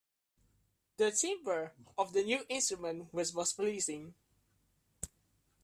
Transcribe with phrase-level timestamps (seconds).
[0.97, 4.15] The timbre of the new instrument was most pleasing.